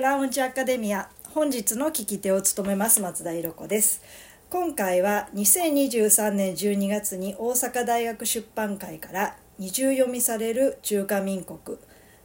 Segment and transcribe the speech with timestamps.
[0.00, 4.00] クラウンジアカデミア本日の聞き手を務めます松田色子です。
[4.48, 11.76] 今回は2023年12月に大阪大学出版会から二重読みされる中華民国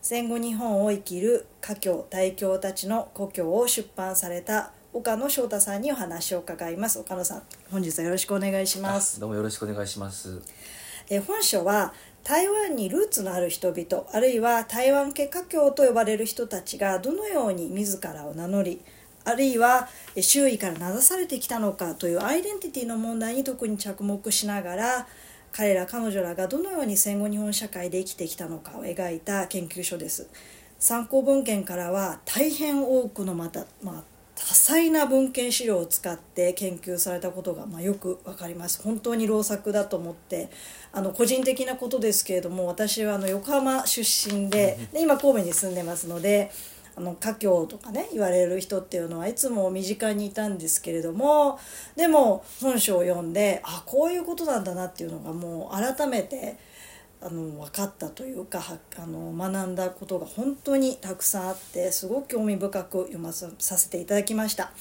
[0.01, 6.97] 戦後日本を生きる華僑大教たちの故郷を出版された岡野翔太さんにお話を伺います。
[6.99, 9.19] 岡野さん本日はよろしくお願いします。
[9.19, 10.41] どうもよろしくお願いします。
[11.09, 11.93] え本書は
[12.25, 18.81] 台湾にルーツのある人々あるいは台湾系華僑と呼ばれる人たちがどのように自らを名乗り
[19.23, 19.87] あるいは
[20.19, 25.07] 周囲から名指されてきたのかというアイデンティティの問題に特に着目しながら
[25.51, 30.27] 彼ら彼女らがどのように戦後日本社会で生きてきたのかを描いた研究所です。
[30.79, 34.03] 参考文献からは大変多くのまた、まあ、
[34.35, 38.81] 多彩な文献資料を使って研究されたことが、まあ、よく分かります。
[38.83, 40.49] 本当に老作だと思って
[40.91, 46.51] あの個人的なことですけれども私はあの横浜出身でで今神戸に住んでますので
[46.97, 51.59] あの華僑とかね言われる人っていうのはいつも身近にいたんですけれども
[51.95, 56.57] でも本書を読んであこういうことなんだなっていうのがもう改めて
[57.21, 58.61] あの分かったというか
[58.97, 64.71] あの学んだことが本当にたくさんあってすごく興味深く読ませさせていただきました。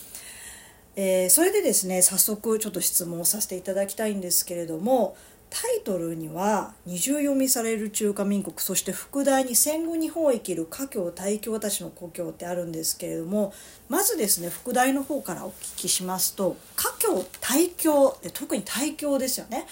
[0.97, 5.17] えー、それでですね早速ちょっと質問をさせていただきたいんですけれども
[5.51, 13.53] タイトルには二重読みされる中華民国そして副題に戦後日本を生きる華僑大教たちの故郷ってあるんですけれども
[13.89, 19.67] まずですね副題の方からお聞きしますと華僑大教特に大教ですよね。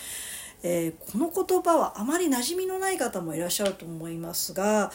[0.62, 4.92] えー、この言葉はあまり馴染みのない方もいらっしゃると思いますが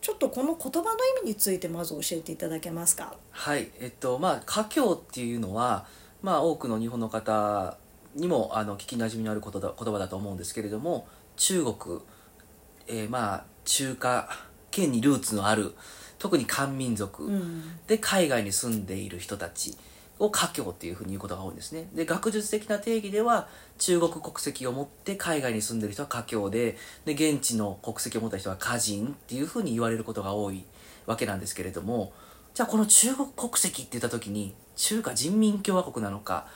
[0.00, 3.16] ちょっとこの言葉の意味についてまず教えていただけますか？
[3.30, 5.86] はいえっとまあ華僑っていうのは
[6.22, 7.76] まあ多くの日本の方
[8.14, 12.00] にもあの聞きなじみのある言葉だと思うんですけれども中国、
[12.86, 14.28] えー、まあ中華
[14.70, 15.74] 圏にルーツのある
[16.18, 17.30] 特に漢民族
[17.86, 19.76] で海外に住んでいる人たち
[20.18, 21.88] を華僑っていうふうに言うことが多いんですね。
[21.94, 30.64] で学術的な定義では中国国籍を持って海外に住んでる人は華僑でで現地の国籍を持った人は華人っていうふうに言われることが多い
[31.06, 32.12] わけなんですけれども
[32.54, 36.46] じゃあこの中国国籍って言った時に中華人民共和国なのか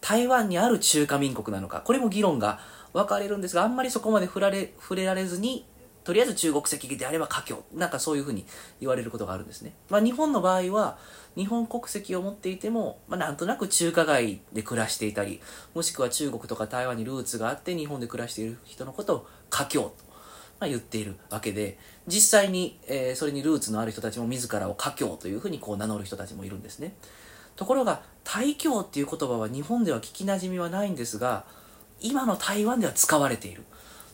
[0.00, 2.60] 台湾にある中華民国なのかこれも議論が
[2.92, 5.64] 分かれるんですがあんまりそこまで触られ触れられずに
[6.04, 7.62] とりあえず中国籍であれば華僑。
[7.74, 8.46] なんかそういうふうに
[8.80, 10.98] 言われることがあるんですね、まあ、日本の場合は
[11.36, 15.40] 日本国籍を持っていても、まあ、なんとなく中華街で暮らしていたり
[15.74, 19.94] もしくは中国とか台湾にルーツがあって日本で暮らしている人のことを華僑と、
[20.58, 26.94] まあ、言っているわけで実際に、えー、それにルーツのある人たちも自らを華僑というふうにこう名乗る人たちもいるんですね。
[27.56, 31.44] ところが大教っていう言葉は日本では聞きなじみはないんですが
[32.00, 33.64] 今の台湾では使われている。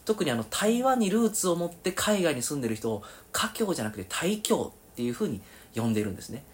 [0.07, 3.03] 特にあの台湾にルーツを持って海外に住んでる人を
[3.33, 5.43] 華僑じゃなくて大教っていうふうに
[5.75, 6.45] 呼んでるんですね。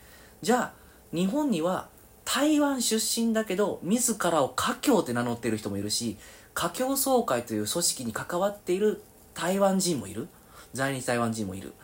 [0.40, 0.72] じゃあ
[1.14, 1.88] 日本には
[2.24, 6.16] 台湾出身だけど自らを華僑って名乗ってる人もいるし
[6.54, 9.02] 華僑総会という組織に関わっている
[9.34, 10.28] 台湾人もいる。
[10.72, 11.74] 在日台湾人もいる。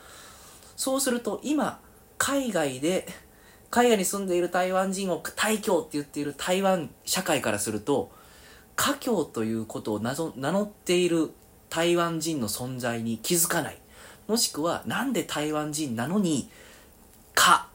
[0.74, 1.80] そうすると今
[2.16, 3.06] 海外で
[3.70, 8.10] 海外に住んでいる台湾人を大教って言っている台湾社会からすると
[8.74, 11.30] 華僑ということを名乗っている
[11.70, 13.78] 台湾人の存在に気づかない。
[14.26, 16.50] もしくはなんで台湾人なのに
[17.34, 17.68] 「か」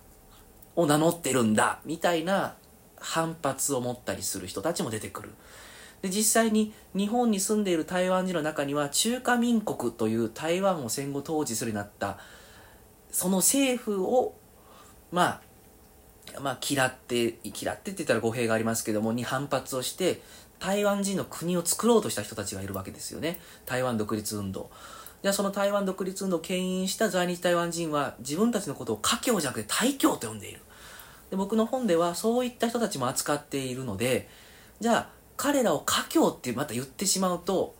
[0.75, 2.55] を名乗ってるんだみたいな
[2.97, 5.31] 反発を持ったりする人たちも出てくる。
[6.03, 12.19] で実際に日本に住んでいる台湾人の中には中華民国という台湾を戦後統治するようになった
[13.09, 14.35] その政府を
[15.11, 15.41] ま
[16.35, 20.21] あまあ嫌って嫌ってって言ったら語弊がありますけどもに反発をして
[20.63, 23.38] 台湾人の国を作ろうとした人たちがいるわけですよね。
[23.66, 24.72] 台湾独立運動。
[25.21, 30.62] じゃあその台湾独立運動を牽引した在日台湾人は自分たちのことを華僑じゃなくて大教と呼んでいる。
[31.31, 34.30] で僕の本ではそういった人たちも扱っているので
[34.80, 37.75] じゃあ彼らを華僑ってまた言ってしまうと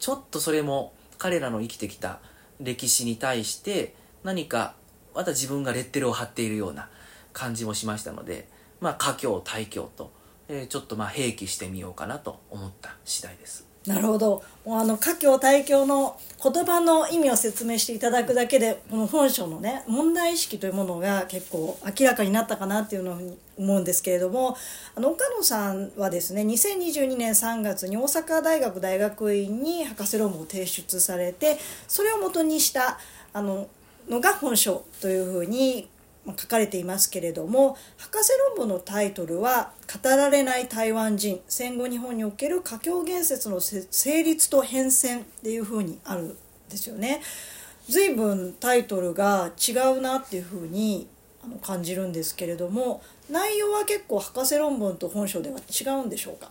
[0.00, 2.18] ちょっとそれも彼らの生きてきた
[2.58, 3.94] 歴史に対して
[4.24, 4.74] 何か
[5.14, 6.88] また自分がレッテルを貼っているような
[7.32, 8.48] 感じもしましたので
[8.80, 10.15] まあ華僑大教と。
[10.48, 13.66] えー、ちょっとまあ併記してみようかなと思った次第です。
[13.86, 24.56] なるほどもうあの華僑大教の言葉の意味を説明していただくだけでこの本書のね問題意識というものが結構明らかになったかなっていうのを思うんですけれども
[24.96, 31.56] あの岡野さんはですね2022年3月に大阪大学大学院に博士論文を提出されて
[31.86, 32.98] それをもとにした
[33.32, 33.68] あの
[34.08, 35.88] のが本書というふうに
[36.38, 46.36] 書かれていますけれども博士論文のタイトルは「語られない台湾人戦後日本における華僑言説の成立と変遷」っていうふうにあるん
[46.68, 47.22] ですよね。
[47.88, 51.06] 随分タイトルが違うなっていうふうに
[51.62, 53.00] 感じるんですけれども
[53.30, 56.50] 内容は結構博士論文と本書では違うんでしょうか？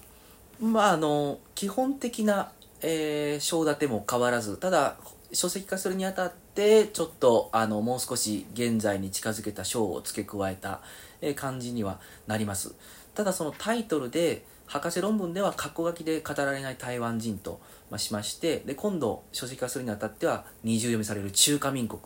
[0.61, 2.51] まああの基本的な
[2.87, 4.97] えー、章立ても変わらずただ
[5.35, 10.81] 書籍化するにあたってちょっとあのもう少し現在に近づけた章を付け加えた、
[11.21, 12.73] え、感じにはなります。
[13.13, 17.61] ただそのタイトルで博士論文では括弧書きで語られない台湾人と、
[17.91, 22.01] ま、しましてで今度書籍化するにあたっては二重読みされる中華民国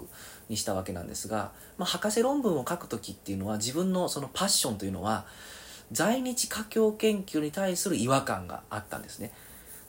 [0.49, 5.25] にしたわけなんですが、まあ、博士論文を書く時っていうのは自分のそのパッションというのは
[5.91, 9.31] 在日華僑研究に対する違和感があったんですね。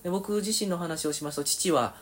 [0.03, 1.95] で僕自身の話をしますと父は、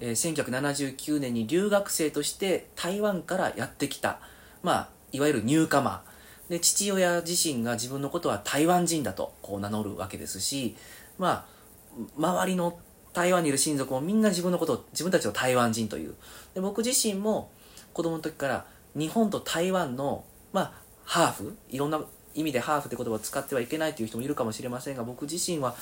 [0.00, 4.20] えー、1979年に留学生として台湾からやってきた、
[4.62, 6.02] まあ、いわゆるニューカマ。
[6.08, 6.14] ー
[6.48, 10.76] で父親自身が自分のことは台湾人だとこう名乗るわけですし、
[11.18, 12.78] まあ、周りの
[13.12, 16.14] 台湾にいる親族もみんな自分のことを自分たちを台湾人という。
[16.54, 17.50] で僕自身も
[17.92, 20.72] 子供の時から日本と台湾の、まあ、
[21.04, 22.00] ハーフいろんな
[22.34, 25.76] 意味でハーフって言葉を使ってはいけないという人もいるかもしれませんが僕自身は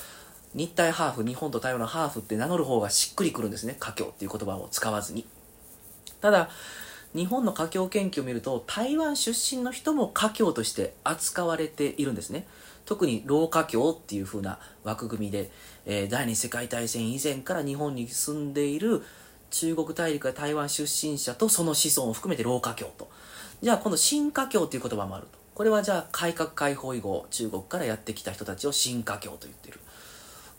[0.55, 3.75] 日体ハーフ日本と台湾のハーフって名乗る方がしっくりくるんですね。
[3.79, 5.25] 華僑っていう言葉を使わずに。
[6.21, 6.49] ただ
[7.13, 12.45] 日本の華僑研究を見ると台湾出身の人も華僑として扱われているんですね。
[12.85, 15.49] 特に老華僑っていう風な枠組みで、
[15.85, 19.03] えー、第二次世界大戦以前から日本に住んでいる
[19.51, 23.09] 中国大陸や台湾出身者とその子孫を含めて老華僑と。
[23.61, 25.39] じゃあこの新華僑っていう言葉もあると。
[25.53, 29.79] これはじゃあ改革開放以後中国からやってきた人たちを新華僑と言ってる。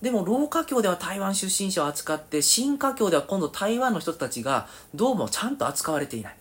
[0.04, 6.36] でも、老華僑では台湾出身者を扱って、新華僑では今度台湾の人たちがどうもちゃんと扱われていない。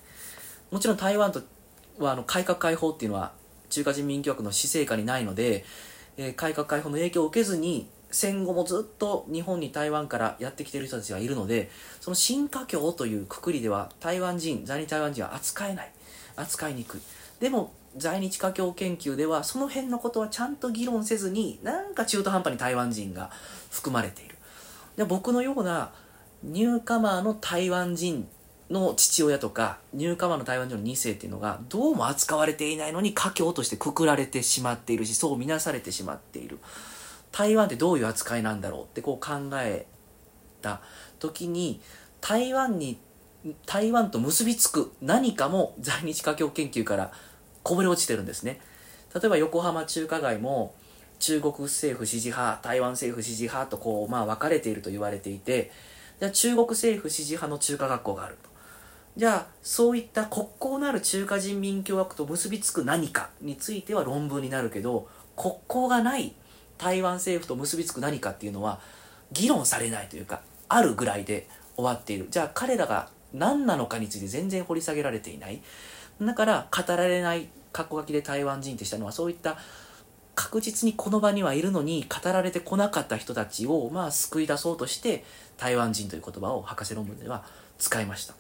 [0.69, 1.42] もちろん台湾と
[1.98, 3.31] はあの改革開放っていうのは
[3.69, 5.63] 中華人民共和国の施政下にないので、
[6.18, 11.71] えー、改革開放の影響を受けずに戦後もずっと日本に台湾からやってきている人たちがいるので
[12.01, 15.92] その新華僑というくくりでは台湾人在日台湾人は扱えない
[16.36, 17.01] 扱いにくい
[17.39, 23.30] でも在日華僑研究ではその辺のことはちゃんと議論せずになんか中途半端に台湾人が
[23.69, 24.36] 含まれている。
[24.98, 25.92] で僕のような
[26.44, 28.28] ニューカマーの台湾人
[28.69, 36.60] の父親とかニューカマーの台湾人の2世っていうのがどうも扱われていないのに華僑としてくくられてしまっているしそう見なされてしまっている。
[37.31, 39.88] 台湾ってどういう扱いなんだろうってこう考え
[40.62, 40.81] た
[41.19, 41.81] 時に
[42.22, 43.00] 台湾に
[43.66, 47.12] 台湾と結びつく何かも在日華僑研究から
[47.63, 48.60] こぼれ落ちてるんですね。
[49.13, 50.74] 例えば横浜中華街も
[51.19, 55.71] 中国政府支持派台湾政府支持派とこう、まあ、分かれていると言われていて
[56.19, 58.50] じゃあ中国政府支持派の中華学校があると。
[59.15, 65.07] じゃあそういった国交のある中華人民共和国と結びつく何かについては論文になるけど
[65.38, 66.33] 国交がない
[66.80, 68.80] 台湾政府と結びつく何かっていうのは
[69.31, 72.27] 議論されないというかあるぐらいで終わっている。
[72.30, 75.62] じゃあ彼らが何なのかについて全然掘り下げられていない。
[76.25, 79.58] だから語られない過去書きで台湾人ってしたのはそういった
[80.36, 85.24] 確実にこの場にはいるのに語られてこなかった人たちをまあ救い出そうとして
[85.58, 87.46] 台湾人という言葉を博士論文では
[87.78, 88.34] 使いました。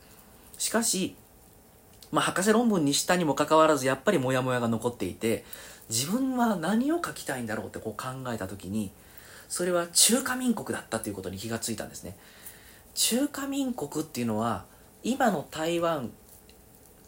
[0.57, 1.15] しかし、
[2.11, 5.43] まあ、博士論文にしたにもかかわらずやっぱりモヤモヤが残っていて
[5.89, 8.91] 自分は何を書きたいんだろうってこう考えた時に
[9.49, 12.15] それは中華民国だったということに気がついたんですね。
[12.95, 14.65] 中華民国っていうのは
[15.03, 16.11] 今の台湾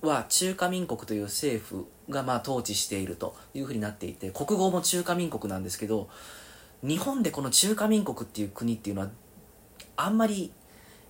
[0.06, 6.10] は中華民国という政府がまあ統治しているというふうになっていて国語も中華民国なんですけど
[6.84, 9.10] 日本でこの中華民国っていう国っていうのは
[9.98, 10.52] あんまり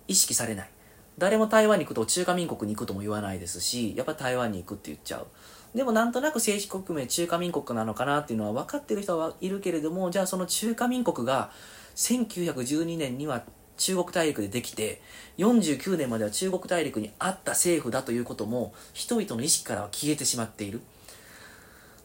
[0.08, 0.70] 意識されない。
[1.18, 5.28] 誰も台湾に行くと中華民国に行くとも言わないですしやっぱ台湾に行くって言っちゃう。
[5.76, 11.52] でもなんとなく正式国名中華民国なのかなっていうのは分かってる人はいるけれどもじゃあその中華民国が
[11.96, 13.44] 1912年には
[13.78, 15.02] 中国大陸でできて
[15.38, 20.82] 49年までは中国大陸にあった政府だということも人々の意識からは消えてしまっている。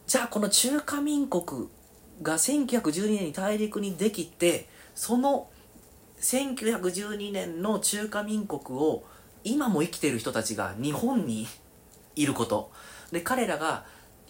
[0.07, 1.69] じゃあこの中華民国
[2.23, 5.49] が1912年に大陸にできてその
[6.21, 9.05] 1912年の中華民国を
[9.45, 11.47] 今も生きている人たちが日本に
[12.17, 12.73] いること。
[13.13, 13.85] で彼らが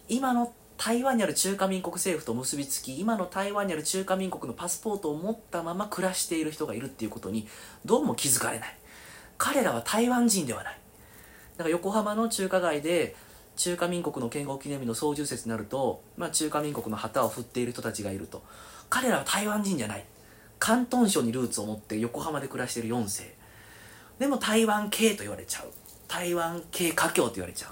[0.08, 7.46] 今の台湾にある中華民国政府と結びつき今の台湾にある中華民国のパスポートを持ったまま暮らしている人がいるっていうことに
[7.84, 8.74] どうも気づかれない。
[9.36, 10.80] 彼らは台湾人ではない。
[11.58, 13.14] だから横浜の中華街で
[13.56, 18.42] 中華民国の建国記念日の総重節になると、まあ、中華民国の旗を振っている人たちがいると。
[18.88, 20.06] 彼らは台湾人じゃない。
[20.64, 23.36] 広東省にルーツを持って横浜で暮らしている4世。
[24.18, 25.70] でも台湾系と言われちゃう。
[26.08, 27.68] 台湾系華僑と言われちゃ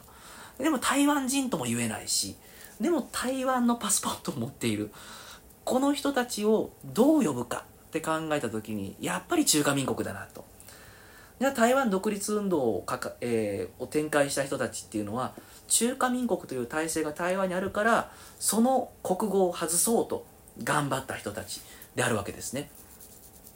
[0.61, 0.63] う。
[0.63, 2.37] でも台湾人とも言えないし
[2.81, 4.91] でも台湾のパスポートを持っている。
[5.65, 10.45] この人たちをどう呼ぶかって考えた時にやっぱり中華民国だなと。
[11.41, 15.35] じゃあ台湾独立運動をかか、えー、を展開した人たちっていうのは
[15.69, 20.27] 中華民国という体制が台湾にあるからその国語を外そうと
[20.65, 21.61] 頑張った人たち
[21.95, 22.71] であるわけですね。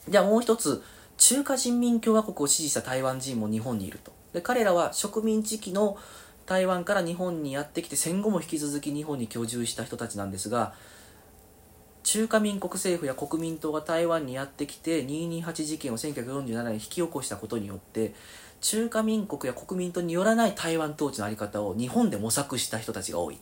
[0.07, 0.83] じゃあもう一つ
[1.17, 4.11] 中華人民共和国を支持した台湾人も日本にいると。
[4.33, 5.97] で彼らは植民地期の
[6.45, 10.73] 台湾から日本にやってきて戦後も引き続き日本に居住した人たちなんですが
[12.03, 18.13] 中華民国政府や国民党が台湾にやってきて228事件を1947年に引き起こしたことによって
[18.63, 23.37] 中華民国や国民党によらない台湾統治の在り方を日本で模索した人たちが多い。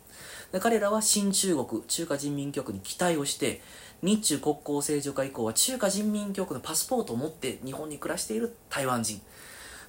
[0.52, 3.62] で彼らは新中国中華人民局に期待をして
[4.02, 9.22] 日中国交正常化以降は中華人民局のパスポートを持って日本に暮らしている台湾人。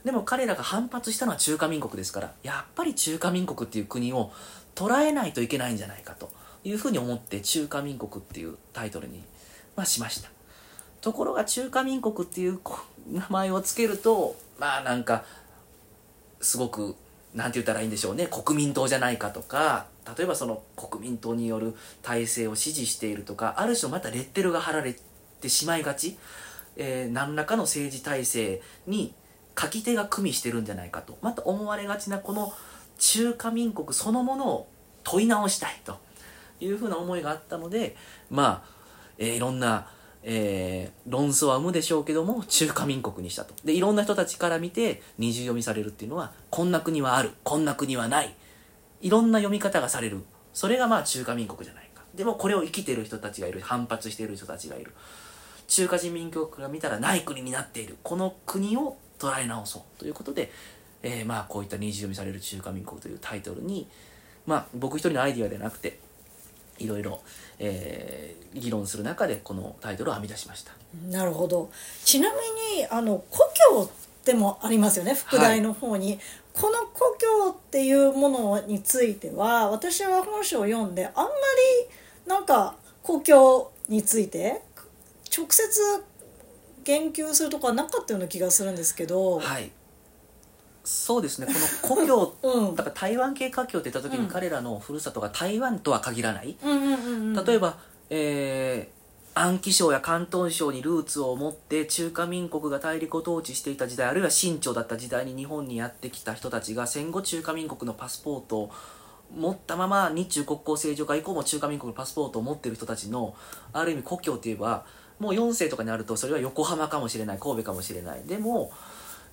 [0.05, 4.33] でも彼らが反発したのは中華民国ですからやっぱり中華民国っていう国を
[4.75, 6.31] 捉えないといけないんじゃないかと
[6.65, 9.23] いうふうに思って中華民国っていうタイトルに、
[9.77, 10.31] まあ、しました。
[11.01, 12.61] ところが中華民国っていう
[13.11, 15.25] 名前を付けるとまあなんか
[16.41, 16.95] すごく
[17.35, 24.97] 何て言ったらいいんでしょうね国民党じゃないかとか例えばその国民党による体制を支持しているとかある種またレッテルが貼られ
[25.41, 26.17] てしまいがち、
[26.77, 29.13] えー、何らかの政治体制に
[29.59, 31.19] 書き手が組みしてるんじゃないかと。
[31.23, 32.53] また思われがちなこの
[32.99, 34.69] 中華民国そのものを
[35.05, 35.99] 問い直したいと。
[36.65, 37.97] いうふうな思いがあったので
[38.31, 38.71] まあ、
[39.19, 39.89] えー、いろんな
[40.25, 43.55] えー、論争は生むでしょうけども中華民国にしたと。
[43.65, 48.33] でいろんな人たちから見て二重読みされるっていうのはこんな国はあるこんな国はない。
[49.01, 50.23] いろんな読み方がされる。
[50.53, 52.05] それがまあ中華民国じゃないか。
[52.15, 53.61] でもこれを生きてる人たちがいる。
[53.63, 54.93] 反発している人たちがいる。
[55.67, 57.97] 中華人民共和国が見たらない国になっている。
[58.05, 60.51] この国を捉え直そうということで、
[61.03, 63.87] えー、まあこういった二重読みされる中華民国というタイトルに
[64.47, 65.99] まあ僕一人のアイディアではなくて
[66.79, 67.21] いろいろ、
[67.59, 70.73] えー、議論する中でこのタイトルを編み出しました。
[71.11, 71.71] なるほど。
[72.05, 73.39] ちなみにあの故
[73.73, 73.91] 郷
[74.25, 76.19] でもありますよね副題の方に、はい、
[76.55, 84.63] この故郷っていうものについては私は本書を読んであんまりなんか故郷について
[85.37, 86.05] 直接
[86.85, 89.71] 言及するとこはなかったような気がするんですけど、はい、
[90.85, 91.47] そうですね。
[91.83, 96.57] この故郷、 うん、だから台湾系華僑って言った時に彼らのふるさとが台湾とは限らない、
[97.47, 97.79] 例えば、
[98.11, 108.71] えー、安徽省や広東省にルーツを持って中華民国が大陸を統治していた時代あるいは清朝だった時代に日本にやってきた人たちが戦後中華民国のパスポートを
[109.35, 113.35] 持ったまま日中国交正常化以降も中華民国のパスポートを持っている人たちの
[113.73, 114.85] ある意味故郷といえば
[115.23, 118.23] もう4世とかにあるとそれは横浜かもしれない神戸かもしれない。
[118.27, 118.73] でも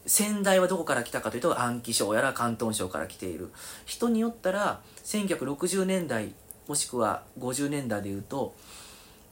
[0.05, 3.49] 先代はどこから来たかというと安徽省やら広東省から来ている。
[3.87, 6.35] 人によったら1960年代
[6.67, 8.53] もしくは50年代でいうと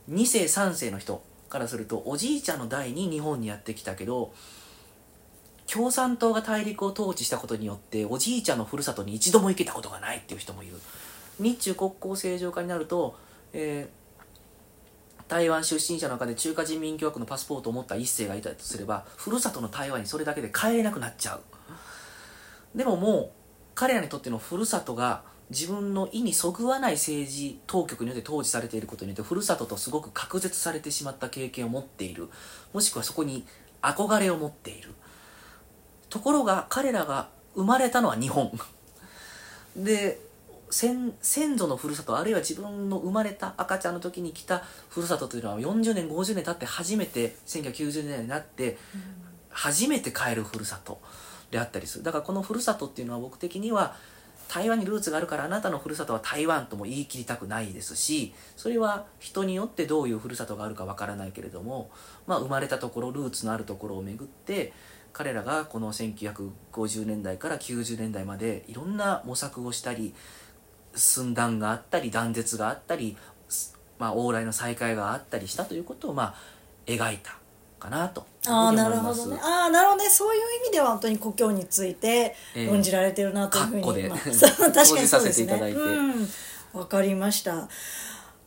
[0.10, 4.34] 2世3世の人からするとおじいちゃんの代に日本にやってきたけど
[5.72, 10.74] 共産党が大陸を統治したことによっておじいちゃんのふるさとに一度も行けたことがないっていう人もいる。
[11.40, 13.16] 日中国交正常化になると、
[13.54, 13.88] え
[15.27, 21.41] 台湾出身者の中で中華人民共和国のパスポートを持った一世がいたとすればふるさとの台湾にそれだけで帰れなくなっちゃう。
[22.77, 23.29] でももう
[23.75, 32.29] 彼らにとってのふるさとが自分の意にそぐわない政治当局によって統治されていることによってふるさととすごく隔絶されてしまった経験を持っている。
[32.74, 33.46] もしくはそこに
[33.81, 34.93] 憧れを持っている。
[36.10, 38.51] ところが彼らが生まれたのは日本。
[39.75, 40.19] で
[40.70, 48.78] 先先祖のふるさとあるいは自分の生まれた赤ちゃんの時に来たふるさとというのは40年50年経って初めて1990年代になって、
[49.50, 51.02] 初めて帰るふるさと
[51.52, 52.04] であったりする。
[52.04, 53.96] だからこのふるさとっていうのは僕的には
[54.48, 61.90] 台湾にルーツがあるからあなたのふるさとは台湾とも言い切りたくないですしそれは人によってどういうふるさとがあるかわからないけれども、
[62.28, 64.74] まあ、生まれたところルーツのあるところを巡って
[65.12, 70.14] 彼らがこの1950年代から90年代までいろんな模索をしたり
[70.98, 73.18] 寸断があったり断絶があったり、
[74.00, 76.36] まあ、往来の再会があったりしたということを、まあ、
[76.86, 77.38] 描いた
[77.80, 78.25] かなと。
[78.48, 79.39] ああなるほどね。
[79.42, 80.10] ああなるほどね。
[80.10, 84.18] そういう意味では本当に故郷について論じられてるなというふうに、えー、まあ、
[84.72, 85.54] 確かにそうですね。
[86.74, 87.68] わ、うん、かりました。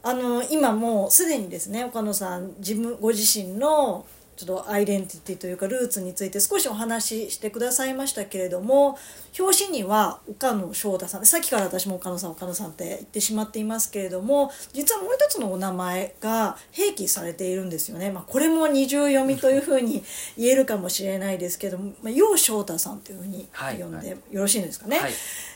[0.02, 4.06] あの今もうすでにですね岡野さん自分ご自身の
[4.40, 8.98] ちょっとアイデンティティというかルーツについて少しお話ししてくださいましたけれども
[9.38, 20.02] 表紙には岡野翔太さんさっきから私も岡野さん岡野さんって言ってしまっていますけれども実はもう一つのお名前が併記されているんですよね、まあ、これも二重読みというふうに
[20.38, 23.46] 言えるかもしれないですけども、まあ、楊翔太さんというふうに
[23.78, 24.98] 呼んでよろしいんですかね。
[25.00, 25.12] はい、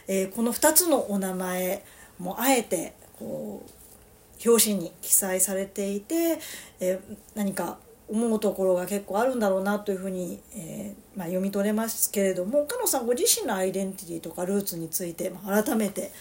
[0.08, 1.82] えー、この2つのお名前
[2.18, 6.38] もあえてこう表紙に記載されていて、
[6.80, 16.12] えー、何か思うところが結構あるんだろうなというふうに、えーまあ、読み取れますけれども加野さんご自身のアイデンティティとかルーツについて、改めて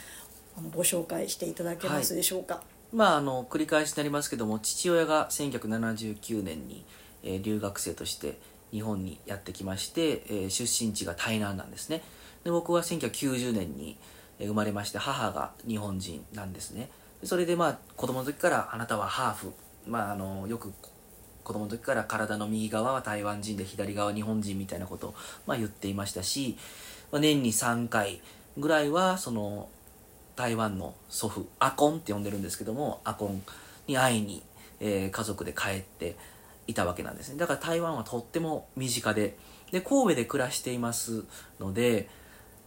[0.57, 2.63] あのご紹介していただけますでしょうか？
[2.93, 6.85] まあ、あの繰り返しになりますけども父親が1979年に、
[7.23, 8.37] えー留学生として
[8.71, 12.01] 日本にやってきまして、えー出身地が台南なんですね。
[12.43, 13.97] で僕は1990年に
[14.39, 16.89] 生まれまして母が日本人なんですね。
[17.23, 19.53] それでまあ子供の時からあなたはハーフ、
[19.87, 20.73] まあ、あのよく
[21.43, 26.57] 子供の時から体の右側は台湾人で左側は日本人みたいなことを、まあ、言っていましたし、
[27.11, 28.21] まあ、年に3回
[28.57, 29.69] ぐらいはその
[30.35, 33.43] 台湾の祖父アコンって呼んでるんですけどもアコン
[33.87, 34.43] に会いに、
[34.79, 36.15] えー家族で帰って
[36.67, 37.37] いたわけなんですね。
[37.37, 39.35] だから台湾はとっても身近で
[39.71, 41.25] で神戸で暮らしています
[41.59, 42.07] ので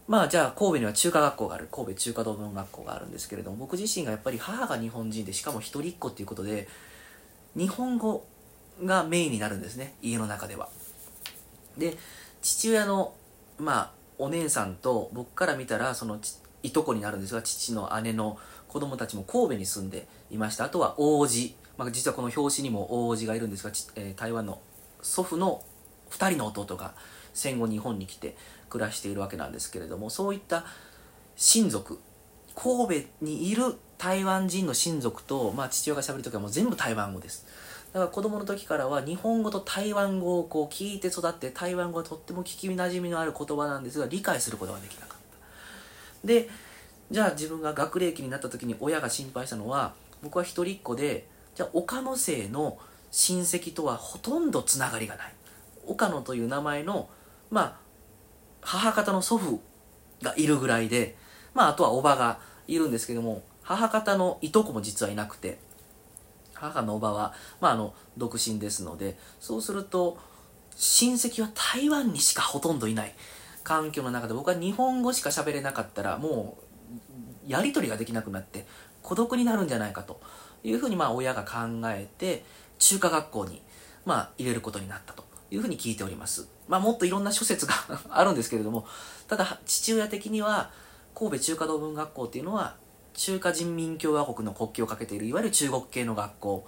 [0.09, 6.67] まあじゃあ神戸には中華学校がある神戸中華道文学校があるんですけれども僕自身がやっぱり母が日本人でしかも一人っ子っていうことで
[7.55, 8.25] 日本語
[8.83, 9.95] がメインになるんですね。
[10.01, 10.69] 家の中では。
[11.77, 11.97] で
[12.41, 13.13] 父親の
[13.57, 16.19] まあお姉さんと僕から見たらその
[16.63, 20.65] いとこになるんですが父の姉の子供たちも神戸に住んでいました。
[20.65, 24.59] あとは王子、まあ、実はこの表紙にも王子がいるんですが、えー台湾の
[25.01, 25.63] 祖父の
[26.09, 26.93] 2人の弟が
[27.33, 28.35] 戦後日本に来て
[28.69, 30.65] 暮らしているわけなんですけれどもそういった
[31.35, 31.99] 親族。
[32.55, 37.45] 神戸にいる台湾人の親族と、まあ、父親がしゃべる時はもう全部台湾語です。
[37.97, 45.17] から子供の時からは日本語と台湾語をこう聞いて育って台湾語はとっても聞きなじみのある言葉なんですが理解することができなかっ
[46.21, 46.27] た。
[46.27, 46.49] で
[47.09, 52.77] じゃあ自分が学齢期になった時に親が心配したのは僕は一人っ子でじゃあ岡野姓の
[53.11, 55.33] 親戚とはほとんどつながりがない。
[55.85, 57.09] 岡野という名前の
[57.49, 57.75] まあ
[58.61, 59.61] 母方の祖父
[60.21, 61.15] がいるぐらいで
[61.53, 65.65] まああとはおばがいるんですけども母方のいとこも実はいなくて。
[66.59, 70.17] 母のおばは、まあ、あの独身ですのでそうすると
[70.75, 73.15] 親戚は台湾にしかほとんどいない。
[73.63, 76.57] 環境の中で僕は日本語しか喋れなかったらも
[77.45, 78.65] うやり取りができなくなって
[79.01, 80.21] 孤独になるんじゃないかと。
[80.63, 82.43] いうふうにまあ親が考えて
[82.79, 83.61] 中華学校に
[84.05, 85.27] まあ入れることになったと。
[85.51, 86.47] いうふうに聞いております。
[86.67, 87.73] まあもっといろんな諸説が
[88.09, 88.85] あるんですけれども
[89.27, 90.71] ただ父親的には
[91.15, 92.75] 神戸中華道文学校っていうのは
[93.17, 96.67] 中華人民共和国の国旗をかけているいわゆる中国系の学校。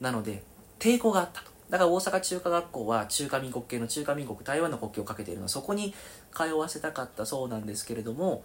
[0.00, 0.42] なので
[0.78, 1.50] 抵抗があったと。
[1.68, 5.94] だから大阪中華学校は中華民国系の中華民国台湾の国旗をかけているのはそこに
[6.34, 8.42] 通わせたかったそうなんですけれども、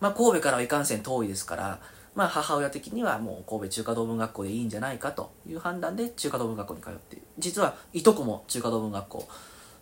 [0.00, 1.80] まあ、神戸からはいかんせん遠いですから、
[2.14, 7.26] まあ、母親的にはもう神戸中華道文学校でいいんじゃないかという判断で中華道文学校に通っている。
[7.38, 9.28] 実はいとこも中華道文学校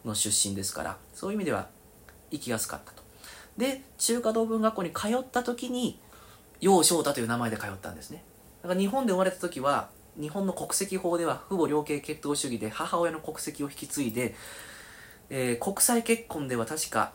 [0.04, 1.68] の出身ですからそういう意味では
[2.32, 3.04] 行きやすかったと。
[3.56, 6.00] で中華道文学校に通った時に
[6.60, 8.22] 楊翔太という名前で通ったんですね。
[8.62, 9.88] だから日本で生まれた時は
[10.20, 14.34] 日本の国籍法では父母両系血統主義で母親の国籍を引き継いで、
[15.30, 17.12] えー国際結婚では確か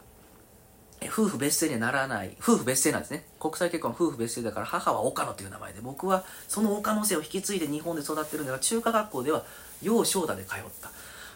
[1.08, 3.26] 夫婦別姓にはならない夫婦別姓なんですね。
[3.40, 9.46] 国際結婚は夫婦別姓だから母は岡野という名前で僕はその岡野姓を引き継いで日本で育ってるんだが中華学校では
[9.84, 10.90] 楊翔太で通った。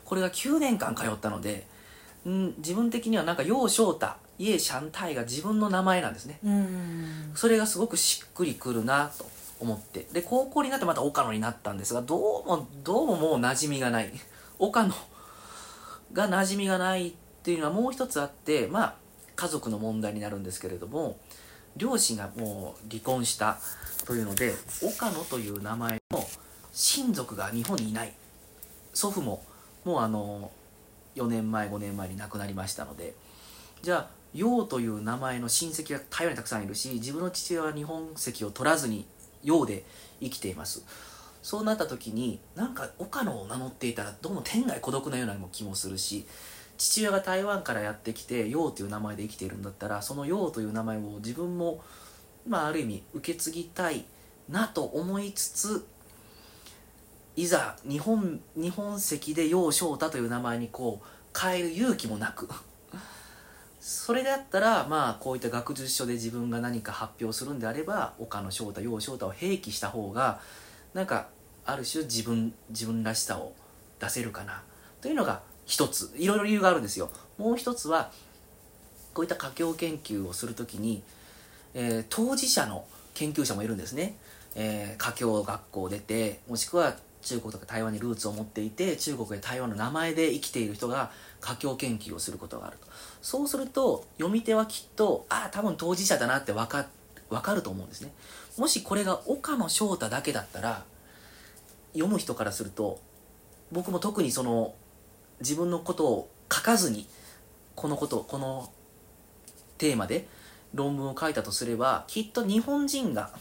[0.06, 1.68] これが9年間通ったので
[2.28, 6.40] ん自分的にはなんか楊翔太イエシャンタイが自分の名前なんですね。
[6.44, 7.32] うん。
[7.36, 9.26] それがすごくしっくりくるなと
[9.60, 10.08] 思って。
[10.14, 14.12] で高校になってまた岡野になったんですがどうもどうももう馴染みがない。
[14.58, 14.96] 岡野
[16.14, 18.96] が馴染みがないっていうのはもう一つあってまあ
[19.36, 21.18] 家族の問題になるんですけれども
[21.76, 23.60] 両親がもう離婚した
[24.06, 26.26] というので岡野という名前の
[26.74, 28.14] 親族が日本にいない。
[28.94, 29.44] 祖父も
[29.84, 30.50] もうあの
[31.16, 33.14] 4年前5年前に亡くなりましたので。
[33.82, 39.06] じゃあ楊という名前の親戚が台湾にたくさんいるし自分の父親は日本籍を取らずに
[39.44, 39.84] 楊で
[40.22, 40.84] 生きています。
[41.42, 46.28] そうなった時になんか岡野を名乗っていたらどうも天涯孤独なような気もするし
[46.78, 51.82] 父親が台湾からやってきて楊という名前で生きているんだったらその楊という名前を自分も
[52.48, 54.06] まあある意味受け継ぎたい
[54.50, 55.86] なと思いつつ
[57.36, 62.50] いざ日本日本籍で楊翔太という名前にこう変える勇気もなく
[63.80, 70.42] それであったらまあこういった学術書で自分が何か発表するんであれば岡野翔太楊翔太を併記した方が
[70.94, 71.28] なんか
[71.66, 73.54] ある種自分自分らしさを
[74.00, 74.64] 出せるかな。
[75.02, 76.12] というのが一つ。
[76.18, 77.10] いろいろ理由があるんですよ。
[77.38, 78.12] もう一つは
[79.14, 81.04] こういった華僑研究をするときに、
[81.74, 84.16] えー当事者の研究者もいるんですね、
[84.56, 92.88] えー華僑学校を出てもしくは中国とか台湾にルーツを持っていて中国や台湾の名前で生きている人が華僑研究をすることがあると。
[93.22, 96.88] そうすると読み手はきっとああ多分当事者だなって分か
[97.30, 98.12] 分かると思うんですね。
[98.58, 100.84] もしこれが岡野翔太だけだったら
[101.94, 103.00] 読む人からすると
[103.72, 104.74] 僕も特にその
[105.40, 107.08] 自分のことを書かずに
[107.76, 108.72] このことこの
[109.78, 110.28] テーマで
[110.74, 113.32] 論文を書いたとすればきっと日本人が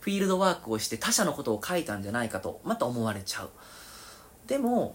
[0.00, 3.50] フィールドワークをして他者のことを書いたんじゃないかとまた思われちゃう。
[4.46, 4.94] でも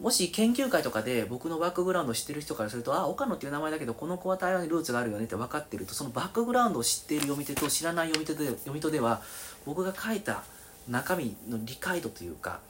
[0.00, 9.22] もし研究会とかで僕のバックグラウンドを知ってる人からするとあ岡野っていう名前だけどこの子は台湾にルーツがあるよねって分かってるとそのバックグラウンドを知っている読み手と知らない読み手で読み手では
[9.64, 10.42] 僕が書いた
[10.88, 12.60] 中身の理解度というか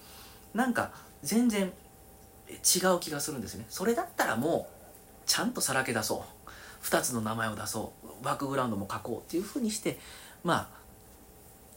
[0.52, 1.72] なんか全然
[2.48, 4.74] 違う気がするんですねそれだったらもう
[5.26, 6.44] ちゃんとさらけ出そう。
[6.84, 8.24] 2つの名前を出そう。
[8.24, 9.98] バックグラウンドも書こうっていうふうにして
[10.42, 10.68] まあ、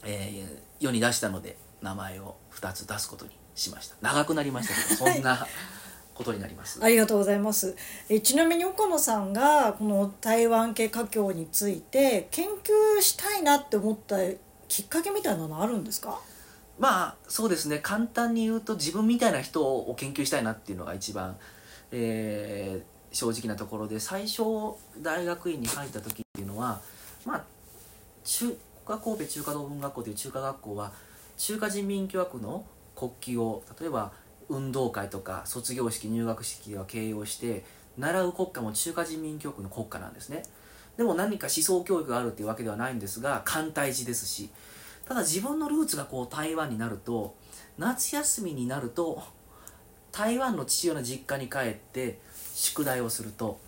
[0.04, 3.32] えー、世に出したので名前を2つ出すことに。
[3.58, 3.96] しました。
[4.00, 5.46] 長くなりましたけどそんな
[6.14, 6.82] ことになります。
[6.82, 7.76] ありがとうございます。
[8.08, 14.16] えちなみに岡野さんがこの台湾系華僑について研究したいなって思った
[14.68, 16.20] きっかけみたいなのあるんですか？
[16.78, 17.78] まあそうですね。
[17.78, 21.36] 簡単に言うと自分みたいな人を研究したいなっていうのが一番、
[21.90, 24.42] えー、正直なところで最初
[25.00, 26.80] 大学院に入った時っていうのは
[27.24, 27.44] まあ
[28.24, 30.92] 中華神戸中華道文学校という中華学校は
[31.36, 32.64] 中華人民共和国の
[32.98, 34.12] 国旗を例えば
[34.48, 37.64] 運動会とか卒業式入学式では形容して
[37.96, 40.42] 習う国家も中華人民共和国の国家なんですね。
[40.96, 44.50] でも何か思想教育があるっていうわけではないんですが簡体字ですし
[45.06, 47.36] ただ自分のルーツがこう台湾になると
[47.78, 49.22] 夏休みになると
[50.10, 52.18] 台湾の父親の実家に帰って
[52.52, 53.60] 宿題をすると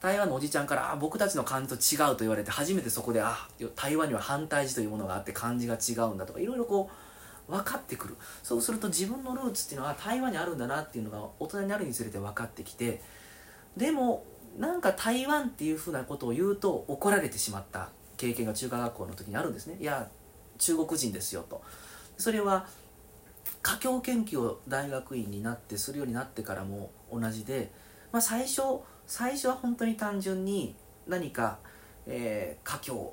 [0.00, 7.09] 台湾のおじちゃんから「あ僕たちの漢字と違う」と言われて初めてそこで「あ台湾には反対字というものがあって漢字が違うんだ」とかいろいろこう
[7.50, 8.16] 分かってくる。
[8.42, 13.00] そうすると自分のルーツっていうのは台湾にあるんだなっていうのが大人になるにつれて分かってきて
[13.76, 14.24] でも
[14.58, 19.76] なんか台湾っていうふうなことを言うと怒られてしまった経験が中華学校の時にあるんですね。
[19.80, 20.08] いや
[20.58, 21.62] 中国人ですよと。
[22.18, 22.66] それは
[23.62, 27.70] 華僑研究を大学院になってするようになってからも同じで、
[28.12, 28.62] まあ、最初
[29.06, 30.74] 最初は本当に単純に
[31.06, 31.58] 何か、
[32.06, 33.10] えー、華僑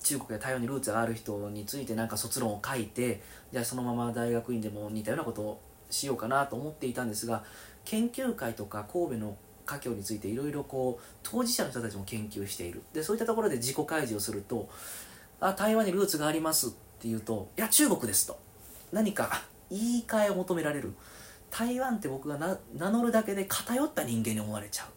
[0.00, 7.44] 中国や台湾にルーツがある人についてなんか卒論を書いてじゃあそのまま大学院でも似たようなことをしようかなと思っていたんですが
[7.84, 12.82] 研究会とか神戸の華僑についていろいろこう当事者の人たちも研究している。
[12.92, 14.68] でそういったところで自己開示をすると
[15.40, 18.38] あ台湾にルーツがありますっていうといや中国ですと。
[18.92, 20.94] 何か言い換えを求められる。
[21.50, 24.88] 台湾って僕が名乗るだけで偏った人間に思われちゃう。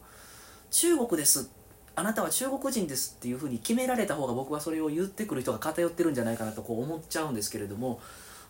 [0.69, 1.49] 中国です。
[1.95, 7.99] あなたは中国人ですっていうふうに決められた方が僕はそれを言ってくる人が偏ってるんじゃないかなとこう思っちゃうんですけれども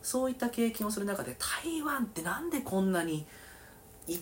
[0.02, 3.26] そういった経験をする中で台湾ってなんでこんなに
[4.08, 4.18] 言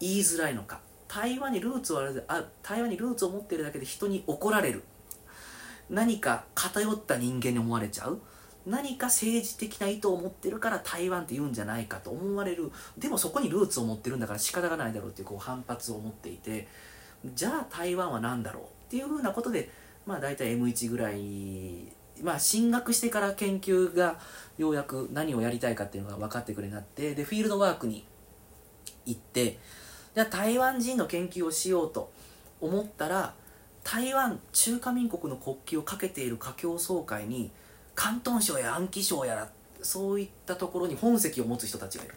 [0.00, 0.80] いづらいのか。
[1.08, 4.82] 台湾にルーツをあ台湾にルーツを持っているだけで人に怒られる。
[5.88, 8.20] 何か偏った人間に思われちゃう。
[8.66, 12.72] 何か政治的な意図を持ってるから台湾って言うんじゃないかと思われる。
[12.98, 16.66] でもそこにルーツを持ってるんだから仕方がないだろうっていうこう反発を持っていて。
[17.34, 19.70] じゃあ台湾は何だろうっていうふうなことで
[20.04, 24.18] まあ大体 M1 ぐらいまあ進学してから研究が
[24.58, 28.06] ようやく何をやりたいかっていうのが分かってくるようになってでフィールドワークに
[29.04, 29.58] 行って
[30.14, 32.10] じゃあ台湾人の研究をしようと
[32.60, 33.34] 思ったら
[33.84, 37.50] 台湾中華民国の国旗をかけている華僑総会に
[37.96, 39.48] 広東省や安徽省やら
[39.82, 42.14] そういったところに本籍を持つ人たちがいる。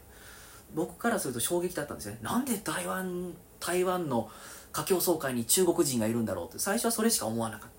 [0.73, 2.19] 僕からすると衝撃だったんですよね。
[2.21, 4.29] なんで台湾台湾の
[4.71, 6.59] 華僑総会に中国人がいるんだろうって。
[6.59, 7.69] 最初はそれしか思わなかっ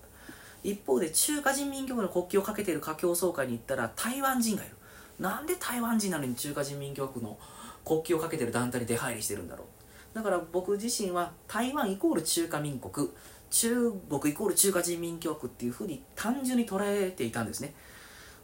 [0.63, 4.75] 一方で中華人民共和国の国旗をかけている華僑総会に行ったら台湾人がいる。
[5.19, 7.37] なんで台湾人なのに中華人民共和国の
[7.85, 10.15] 国旗をかけてる団体に出入りしてるんだろう。
[10.15, 13.09] だから僕自身は台湾イコール中華民国
[13.49, 17.73] 中国イコール中華人民共和国っていうふうに単純に捉えていたんですね。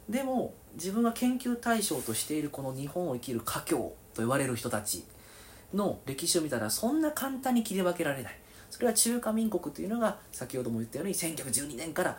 [0.08, 5.04] でも自分が研究対象としているこの日本を生きる華僑と言われる人たち
[5.74, 8.38] の歴史を見たらそんな簡単に切り分けられない。
[8.70, 12.18] それは中華民国というのが先ほども言ったように1912年から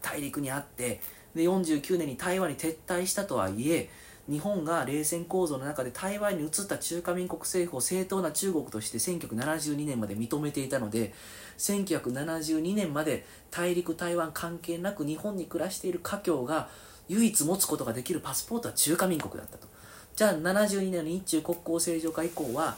[0.00, 1.00] 大陸にあって
[1.34, 3.88] で49年に台湾に撤退したとはいえ
[4.28, 11.12] 日本が冷戦構造の中で台湾に移った中華民国政府を正当な中国として1972年まで認めていたので
[11.58, 16.68] 1972年まで大陸台湾関係なく日本に暮らしている華僑が
[17.08, 19.66] 唯一持つことができるパスポートは中華民国だったと。
[20.14, 22.76] じゃあ72年の日中国交正常化以降は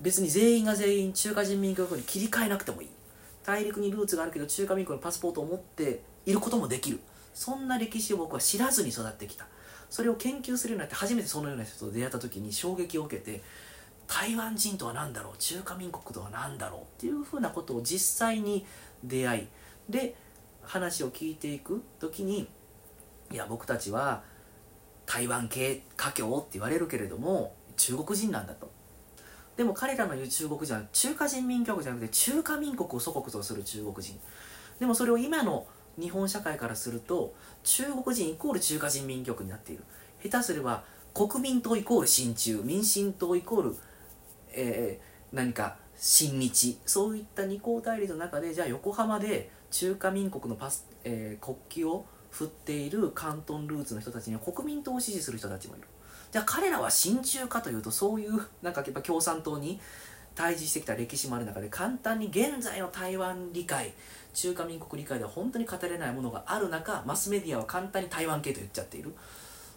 [0.00, 2.88] 別に全員が全員中華人民共和国に切り替えなくてもいい。
[3.44, 7.00] 大陸にルーツがあるけど中華民国のパスポートを持っていることもできる。
[7.32, 9.46] そんな歴史を僕は知らずに育ってきた。
[9.88, 13.40] それを研究するようになって初めてそのような人と出会った時に衝撃を受けて
[14.08, 15.34] 台湾人とは何だろう？
[15.38, 16.80] 中華民国とは何だろう？
[16.80, 18.66] っていうふうなことを実際に
[19.04, 19.46] 出会い。
[19.88, 20.16] で
[20.62, 22.48] 話を聞いていく時に
[23.30, 24.24] いや僕たちは
[25.06, 28.70] 台湾系華僑って言われるけれども中国人なんだと。
[29.56, 34.18] でも彼らの言う中国人は中華人民共和国じゃなくて中華民国を祖国とする中国人。
[34.78, 35.66] でもそれを今の
[35.98, 39.84] 日本社会からすると中国人イコール中華人民共和国になっている。
[40.22, 43.76] 下手すれば国民党イコール親中民進党イコール、
[44.52, 46.78] えー、何か親日。
[46.84, 55.86] そういった二項対立の中でじゃあ横浜で中華民国のパス、えー、国旗を振っている関東ルーツの人たちには国民党を支持する人たちもいる。
[56.36, 59.80] じゃあ彼らは親中かというとそういう なんかやっぱ共産党に
[60.34, 63.94] 対峙してきた歴史もある中で簡単に現在の台湾理解
[64.34, 69.14] 中華民国理解では本当に語れないものがある中マスメディアは簡単に台湾系と言っちゃっている。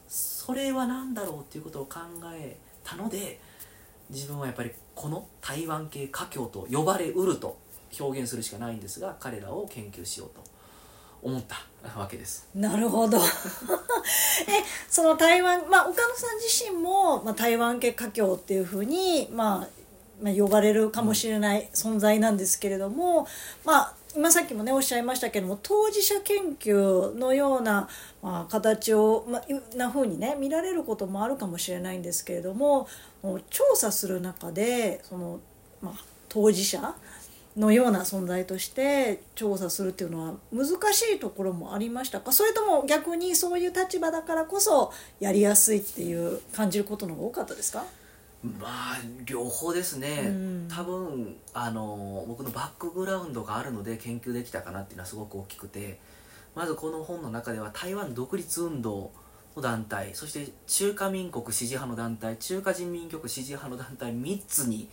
[0.10, 2.00] それは何だろうっていうことを考
[2.34, 3.40] えたので
[4.10, 7.58] 自分はやっぱりこの台湾系華僑と呼ばれうると
[7.98, 10.44] 表現するしかないんですが彼らを研究しようと
[11.22, 11.69] 思った。
[11.98, 12.48] わけです。
[12.56, 13.18] なるほど。
[13.20, 13.22] え
[14.90, 19.68] その台湾まあ岡野さん自身も、まあ、台湾系華僑っていうふうに、まあ、
[20.22, 23.28] まあ呼ばれるかもしれない存在なんですけれども、
[23.64, 27.88] まあ今さっきもねおっしゃいましたけども当事者研究のような、
[28.24, 32.88] まあ、形を、まあ、な風にね見られることもあるかもしれないんですけれども
[33.50, 35.40] 調査する中でその、
[35.82, 35.94] まあ、
[36.28, 36.96] 当事者
[37.60, 42.32] のような存在として調査するっていうのは難しいところもありましたか？
[42.32, 47.84] それとも逆にそういう立場だからこそやりやすいっていう感じることの方が多かったですか？
[48.42, 56.00] まあ両方ですね、うん、多分あの僕のバックグラウンドがあるので研究できたかなっていうのはすごく大きくて
[56.56, 59.12] まずこの本の中では台湾独立運動
[59.58, 64.88] の団体そして中華民国支持派の団体中華人民局支持派の団体3つに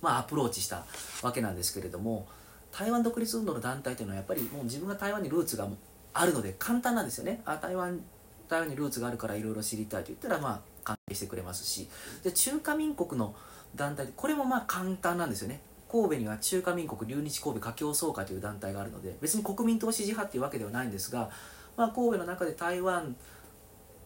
[0.00, 0.84] まあ、アプローチした
[1.22, 2.26] わけなんですけれども
[2.70, 5.68] 台湾独立運動の団体というのはやっぱりもう自分が台湾にルーツが
[6.14, 7.42] あるので簡単なんですよね。
[7.44, 8.00] あ台湾
[8.48, 11.88] 台湾にルーツがあるからいろいろ知りたいと言ったらまあ関係してくれますし。
[12.22, 13.34] で中華民国の
[13.74, 15.60] 団体これもまあ簡単なんですよね。
[15.90, 21.30] 神戸には中華民国留日神戸華僑総会という団体があるので別に国民党支持派っていうわけではないんですが、
[21.78, 23.16] まあ、神戸の中で台湾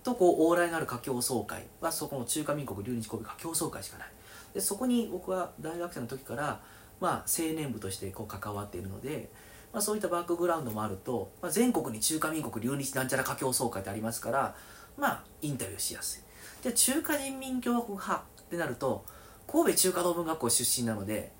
[0.04, 4.08] とこう往来のある華僑総会はそこの中華民国留日神戸華僑総会しかない。
[4.54, 6.60] でそこに僕は大学生の時から、
[7.00, 9.30] まあ、青年部としてこう関わっているので、
[9.72, 14.54] まあ、そういったバックグラウンドもあると、まあ、全国に中華民国留日なんちゃら華僑総会ってありますから
[14.96, 16.64] まあインタビューしやすい。
[16.64, 19.04] で中華人民共和国派ってなると
[19.50, 21.32] 神戸中華同文学校出身なので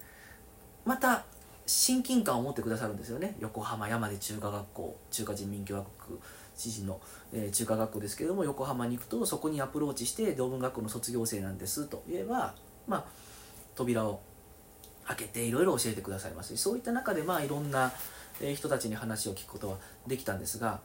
[0.84, 1.24] また
[1.66, 3.36] 親近感を持ってくださるんですよね。
[3.38, 6.18] 横浜山で中華学校中華人民共和国
[6.56, 7.00] 知事の、
[7.32, 12.54] えー、中華学校ですけれども横浜に行くとそこにアプローチして同文学校の卒業生なんですと言えば
[12.86, 13.04] まあ、
[13.74, 14.20] 扉を
[15.06, 17.92] 開けていろいろ教えてくださいますしそういった中でまあいろんな
[18.54, 20.80] 人たちに話を聞くことはできたんですが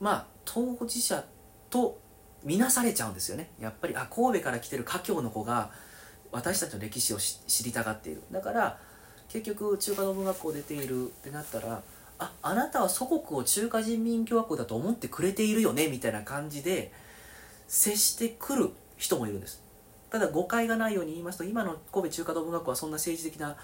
[0.00, 1.24] まあ当事者
[1.70, 1.98] と
[2.44, 3.50] 見なされちゃうんですよね。
[3.60, 5.70] やっぱりあ神戸から来てる華僑の子が
[6.32, 8.22] 私たちの歴史を知りたがっている。
[8.32, 8.78] だから
[9.28, 11.82] 結局中華の文学校出ているってなったら
[12.18, 16.92] ああなたは祖国を中華人民共和国だと思ってくれているよねみたいな感じで
[17.68, 19.62] 接してくる人もいるんです。
[20.12, 23.56] ただ誤解がないように言いますと今の神戸中華道文学校はそんな政治的な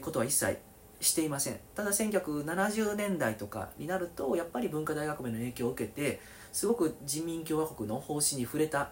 [0.00, 0.58] ことは一切
[1.00, 1.58] していません。
[1.74, 6.20] ただ1970年代とかになるとやっぱり文化大学名の影響を受けて
[6.52, 8.90] すごく人民共和国の方針に触れた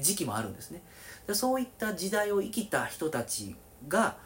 [0.00, 0.80] 時期もあるんですね。
[1.34, 3.54] そういった時代を生きた人たち
[3.86, 4.16] が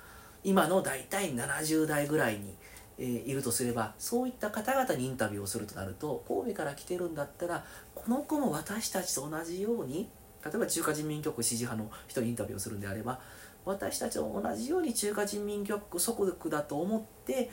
[0.44, 2.55] 今の大体70代ぐらいに、
[2.98, 10.11] いるとすればそういった方々にインタビューをするとなると神戸から来てるんだったらこの子も私たちと同じように
[10.44, 13.20] 例えば中華人民共和国支持派の人にインタビューをするんであれば
[13.64, 17.50] 私たちと同じように中華人民共和国祖国だと思って、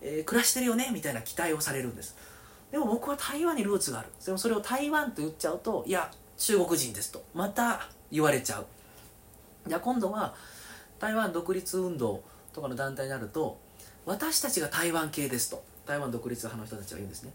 [0.00, 2.16] えー、暮らしてるよねみたいな期待をされるんです。
[2.70, 4.08] でも僕は台湾にルーツがある。
[4.24, 7.24] でもそれを台湾と言っちゃうといや中国人ですと。
[7.34, 8.66] また言われちゃう。
[9.66, 10.34] じゃあ今度は
[10.98, 12.22] 台湾独立運動
[12.52, 13.58] とかの団体になると
[14.04, 15.64] 私たちが台湾系ですと。
[15.86, 17.32] 台湾独立派の人たちは言うんですね。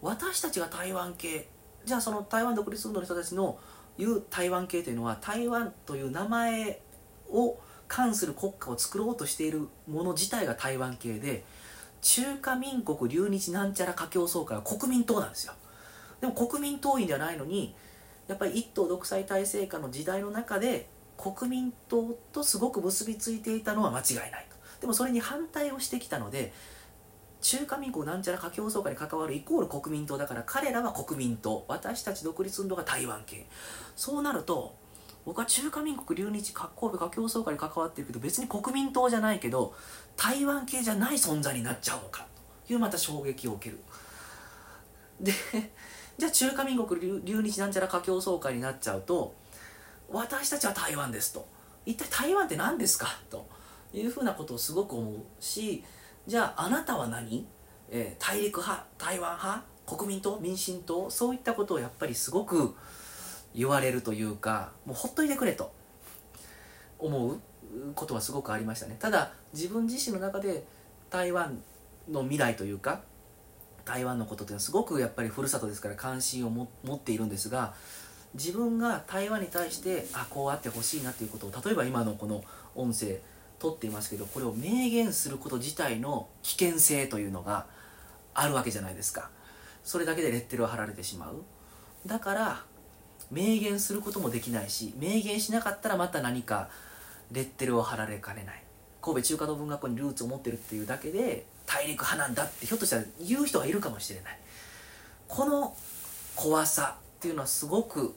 [0.00, 1.48] 私たちが台湾系。
[1.84, 3.58] じゃあその台湾独立運動の人たちの
[3.98, 6.80] いう台湾系というのは台湾という名前
[7.30, 7.58] を
[7.88, 11.44] 関する国家を作ろうとしているもの自体が台湾系で
[12.00, 15.54] 中華民国留日なんちゃら華僑総会は国民党なんですよ。
[16.20, 17.74] でも国民党員ではないのに
[18.28, 24.56] やっぱり一党独裁体制下の時代の中で国民党とすごく結びついていたのは間違いないと。
[24.80, 26.52] でもそれに反対をしてきたので
[27.40, 31.64] 中華民国なんちゃら華僑総会に関わるイコール国民党だから彼らは国民党。
[31.68, 33.46] 私たち独立運動が台湾系。
[33.96, 34.74] そうなると
[35.24, 39.74] 僕は中華民国留日神戸華僑総会に関わってるけど別に国民党じゃないけど
[40.16, 42.26] 台湾系じゃない存在になっちゃうのか。
[42.66, 43.80] というまた衝撃を受ける。
[45.20, 45.32] で
[46.16, 49.34] じゃあ中華民国留日なんちゃら華僑総会になっちゃうと
[50.10, 51.46] 私たちは台湾ですと。
[51.86, 53.06] 一体台湾って何ですか？
[53.30, 53.46] と
[53.94, 55.84] いうふうなことをすごく思うし
[56.28, 57.46] じゃああなたは何、
[57.90, 59.62] えー、大陸派台湾派？
[59.86, 60.38] 国民党？
[60.40, 61.08] 民進党？
[61.08, 62.74] そういったことをやっぱりすごく
[63.54, 65.72] 言われるというかもうほっといてくれと
[66.98, 67.40] 思う
[67.94, 68.96] ことはすごくありましたね。
[69.00, 70.66] ただ自分自身の中で
[71.08, 71.62] 台湾
[72.10, 73.00] の未来というか
[73.86, 77.72] 台湾のことっていうのはすごくやっぱりふるさとですから関心を持っているんですが
[78.34, 83.22] 自分が台湾に対してあこうあってほしいなっていうことを例えば今のこの音声
[83.58, 87.66] 取っていますけどこれを明言すること自体の危険性というのが
[88.34, 89.30] あるわけじゃないですか。
[89.84, 91.42] それだけでレッテルを貼られてしまう。
[92.06, 92.62] だから
[93.30, 96.68] 明言することもできないし明言しなかったらまた何か
[97.32, 98.62] レッテルを貼られかねない。
[99.00, 104.38] 神戸中華道文学校にルーツを持ってるっていうだけで大陸派なんだってひょっとしたら言う人がいるかもしれない。
[105.26, 105.76] この
[106.34, 108.14] 怖さっていうのはすごく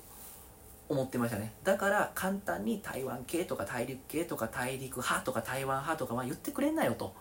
[0.91, 1.53] 思ってましたね。
[1.63, 7.13] だから簡単に台湾系とか大陸系とか大陸派とか台湾派とかまあ言ってくれんなよと。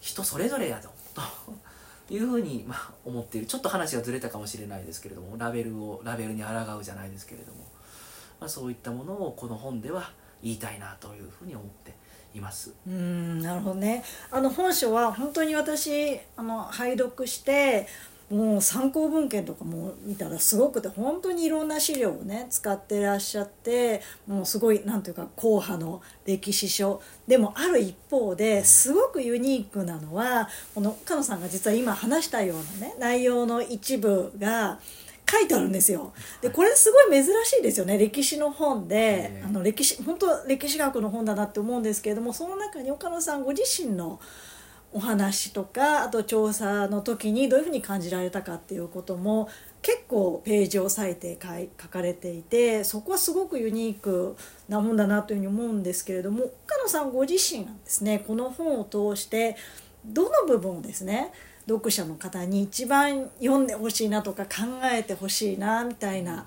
[0.00, 1.22] 人それぞれやとと。
[2.08, 3.46] いうふうにまあ思っている。
[3.46, 5.36] ちょっと話がずれたかもしれないですけれども。
[5.38, 7.58] ラベルをラベルに抗うじゃないですけれども、
[8.40, 10.10] まあ、そういったものをこの本では
[10.42, 11.94] 言いたいなというふうに思って
[12.34, 12.74] います。
[12.86, 14.02] うんなるほどね。
[14.30, 17.86] あの本書は本当に私あの拝読して
[18.30, 34.80] もう参考文献とかも見たらすごくて本当にいろんな資料をね使ってらっしゃってもうすごいなんていうか硬派の歴史書でもある一方ですごくユニークなのはこの鹿野さんが実は今話したようなね内容の一部が
[35.30, 36.12] 書いてあるんですよ。
[36.40, 44.20] でこれすごい珍しいですよね歴史の本で、あの歴史本当歴史学の本だなって思うんですけれどもその中に岡野さんご自身の
[44.92, 49.48] お話とかあと調査の時にどういうふうに感じられたかっていうことも
[49.82, 51.38] 結構ページを割いて
[51.80, 54.36] 書かれていてそこはすごくユニーク
[54.68, 59.56] なもんだなというふうに思うんですけれども岡野さんご自身がですねこの本を通して
[60.04, 61.30] どの部分をですね
[61.68, 64.50] 読者の方に一番読んでほしいなとか考
[64.84, 66.46] えてほしいなみたいな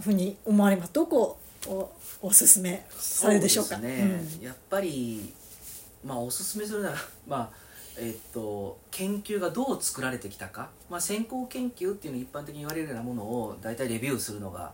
[0.00, 0.92] ふうに思われます。
[0.92, 1.36] どこ
[1.66, 3.76] をおすすめされるでしょうか？
[3.78, 4.20] ね。
[4.38, 5.34] うん、やっぱり
[6.04, 7.50] まあおすすめするならまあ
[7.98, 14.72] えっと研究がどう作られてきたか、まあ、先行研究っていうの一般的に言われるようなものを大体レビューするのが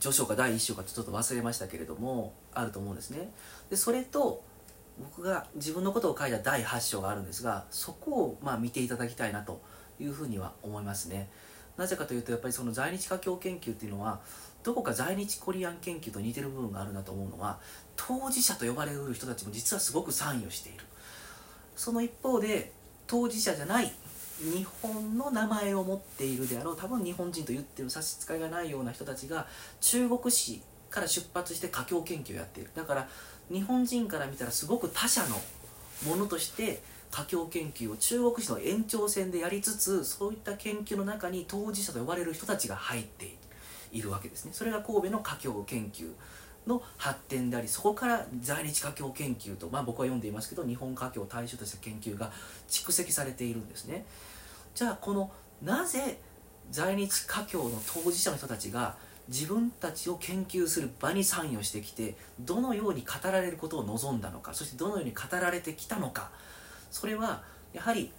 [0.00, 3.30] 序章か第1章かちょっと忘れましたけれどもあると思うんですね。
[3.70, 4.42] でそれと
[4.98, 9.60] 僕が自分のことを書いた第8章があるんですがそこをまあ見ていただきたいなと
[10.00, 11.28] いうふうには思いますね。
[11.76, 14.20] なぜかというとやっぱりその在日華僑研究っていうのは
[14.62, 17.58] どこか在日コリアン研究と似てる部分があるなと思うのは
[17.96, 20.84] 当事者と呼ばれる人たちも実はすごく参与している。
[21.76, 22.72] その一方で
[23.06, 23.92] 当事者じゃない
[24.38, 29.46] 日本の名前を持っているであろう多分日本人と言ってる差し支えがないような人たちが
[29.80, 32.70] 中国史から出発して華僑研究をやっている。
[32.74, 33.08] だから
[33.50, 35.40] 日本人から見たらすごく他者の
[36.06, 43.36] ものとして華僑研究を中国史の延長線でやりつつそういった研究の中に当事者と呼ばれる人たちが入って
[43.92, 44.52] いるわけですね。
[44.54, 46.10] それが神戸の華僑研究。
[46.66, 52.30] の発展でありそこから在日華僑研究と、まあ、僕は読んでいますけど日本華僑を対象とした研究が
[52.68, 54.04] 蓄積されているんですね。
[54.74, 55.30] じゃあこの
[55.62, 56.18] なぜ
[56.70, 58.96] 在日華僑の当事者の人たちが
[59.28, 66.30] 自分たちを研究する場に参与してきてどのように語られることを望んだのかそしてどのように語られてきたのか
[66.90, 68.10] それはやはり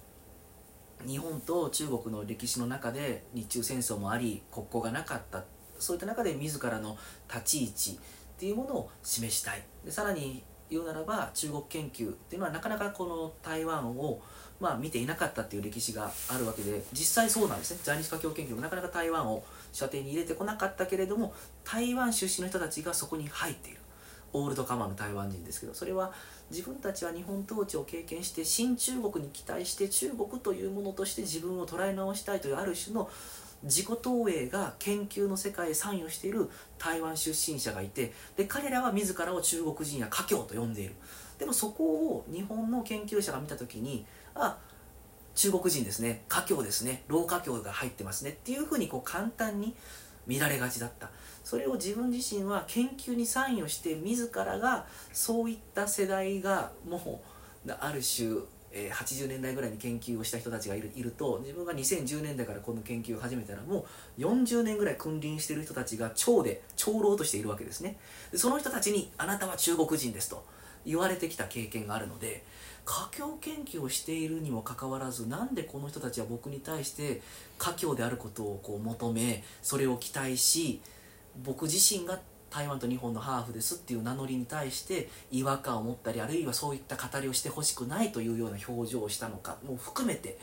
[1.06, 5.44] 日本と中国の歴史の中で日中戦争もあり国交がなかった。
[5.78, 6.96] そういった中で自らの
[7.28, 7.98] 立ち位置
[8.44, 9.62] っていうものを示したい。
[9.86, 14.20] でさらに言うならば中国研究っていうのはなかなかこの台湾を
[14.60, 17.80] まあ見ていなかったっていう歴史があるわけで実際そうなんですね。
[17.82, 21.32] 在日華僑研究もなかなか台湾を射程に入れてこなかったけれども
[21.64, 23.78] 台湾出身の人たちがそこに入っている。
[24.34, 26.12] オールドカマーの台湾人ですけどそれは
[26.50, 33.08] 自分たちは日本統治を経験して新中国に期待して中国というものとして自分を捉え直したいというある種の
[33.64, 40.94] 自己投影が研究の世界へ参与している台湾出身者がいてで彼らは自らを中国人や華僑と呼んでいる。
[41.38, 44.56] でもそこを日本の研究者が見た時にあ
[45.34, 49.74] 中国人ですね華僑ですね老華僑が入ってますねっていうふうにこう簡単に
[50.26, 51.10] 見られがちだった。
[51.42, 57.20] それを自分自身は研究に参与して自らがそういった世代がも
[57.66, 58.40] うある種
[58.76, 63.86] えー、80年代ぐらいに研究をした人たちがいるいると自分が2010年代からこの研究を始めたらも
[64.18, 67.96] う40年ぐらい君臨してる人たちが長で長老としているわけですね。
[68.32, 70.44] でその人たちに「あなたは中国人です」と
[70.84, 72.42] 言われてきた経験があるので
[72.84, 77.22] 華僑研究をしているにもかかわらずなんでこの人たちは僕に対して
[77.56, 80.82] 華僑であることをこう求めそれを期待し
[81.42, 82.20] 僕自身が
[82.54, 90.38] 台湾と日本のハーフですっていう名乗りに対して違和感を持ったりあるいはそういった語りをしてほしくないというような表情をしたのかも含めて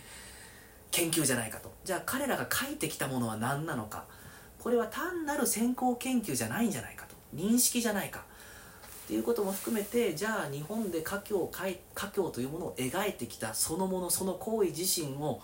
[0.91, 1.71] 研究じゃないかと。
[1.85, 4.03] じゃあ彼らが書いてきたものは何なのか。
[4.59, 7.15] これは単なる先行研究じゃないんじゃないかと。
[7.33, 8.25] 認識じゃないか。
[9.05, 15.41] っていうことも含めてじゃあ日本で華僑を書い華僑というものを描いてきたそのものその行為自身を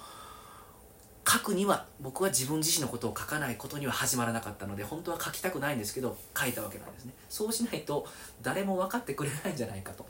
[1.28, 7.14] 書くには僕は自分自身のことを書かないことには始まらなかったので本当は書きたくないんですけど書いたわけなんですね。
[7.28, 8.08] そうしないと
[8.42, 10.06] 誰も分かってくれないんじゃないかと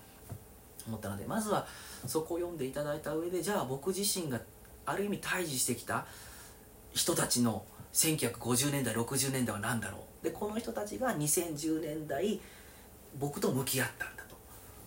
[0.88, 1.65] 思ったのでまずは
[2.05, 4.39] そこを読んでいただいた上でじゃあ僕自身が
[4.86, 6.05] ある意味対峙してきた
[6.93, 10.24] 人たちの1950年代60年代は何だろう。
[10.24, 12.39] でこの人たちが2010年代
[13.20, 14.24] 僕と向き合ったんだ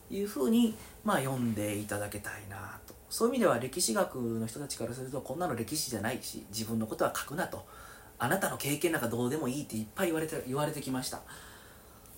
[0.09, 2.90] というふうに、まあ、読んでいただけたいなと。
[3.11, 7.67] そういう意味では歴史学の人たちからするとこんなの歴史じゃないし自分のことは書くなと。
[8.23, 11.21] あなたの経験なんかどうでもいいっていっぱい言われて言われてきました。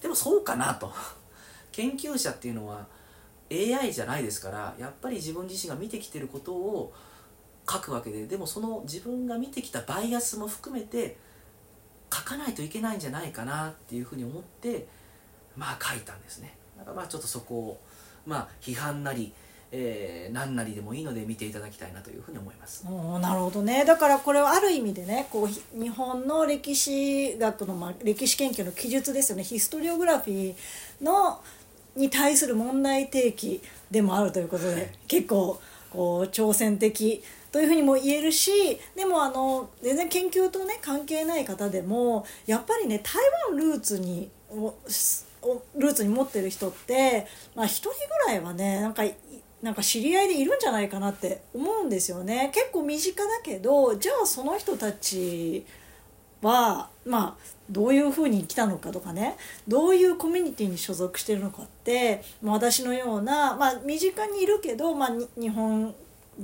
[0.03, 0.93] でもそうかなと。
[1.72, 2.86] 研究者っていうのは
[3.51, 6.93] AI じゃないですからやっぱり自分自身が見てきてることを
[7.70, 11.16] 書くわけででもその自分が見てきたバイアスも含めて
[12.12, 14.86] 書かないといけないんじゃないかなっていうふうに思って
[15.57, 16.59] まあ書いたんですね。
[16.76, 17.80] だからまあちょっとそこを
[18.26, 19.32] まあ批判なり
[19.75, 22.85] えー、何なりでもいいので見ていただきたいなというふうに思います。
[22.87, 23.85] おなるほどね。
[23.87, 29.45] だからこれはある意味でねこう日本の歴史学の、まあ、歴史研究の記述ですよね。
[29.45, 31.41] ヒストリオグラフィーの
[31.97, 35.61] に対する問題提起でもあるということで、はい、結構
[35.91, 38.51] こう挑戦的というふうにも言えるし
[38.97, 44.31] でもあの全然研究とね関係ない方でもやっぱりね台湾ルーツに
[45.77, 47.95] ルーツに持ってる人って、まあ、1人ぐ
[48.27, 49.03] らいはねなんか
[49.63, 52.51] なんか知り合いでいるんじゃないかなって思うんですよね。
[52.53, 55.65] 結構身近だけどじゃあその人たち
[56.43, 59.37] はまあどういうふうに来たのかとかね。
[59.69, 65.11] どういうコミュニティに所属してるのかって私のような、まあ、身近にいるけど、まあ、
[65.41, 65.95] 日本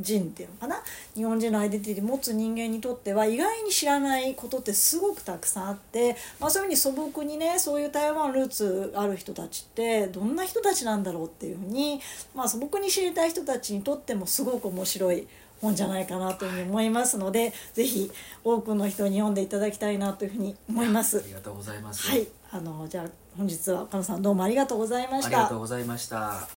[0.00, 0.82] 人っていうのかな？
[1.14, 12.00] 日本人のアイデンティティ持つ人間にとっては意外に知らないことってすごくたくさんあって、まあ、そういうふうに素朴にねそういう台湾ルーツある人たちってどんな人たちなんだろうっていうふうに、
[12.34, 15.26] まあ、素朴に知りたい人たちにとってもすごく面白い
[15.60, 18.10] 本じゃないかなというふうに思いますので是非
[18.44, 21.18] 多くの人に読んでいただきたいなというふうに思います。
[21.18, 22.08] ありがとうございます。
[22.08, 25.28] はい、あのじゃあ本日は岡野さんどうもありがとうございました。
[25.28, 26.57] ありがとうございました。